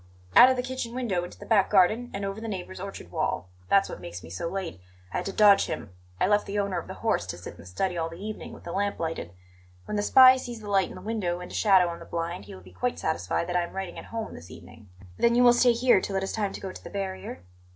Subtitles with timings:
[0.35, 3.49] "Out of the kitchen window into the back garden and over the neighbour's orchard wall;
[3.69, 4.81] that's what makes me so late;
[5.13, 5.91] I had to dodge him.
[6.19, 8.51] I left the owner of the horse to sit in the study all the evening
[8.51, 9.31] with the lamp lighted.
[9.85, 12.45] When the spy sees the light in the window and a shadow on the blind
[12.45, 15.43] he will be quite satisfied that I am writing at home this evening." "Then you
[15.43, 17.43] will stay here till it is time to go to the barrier?"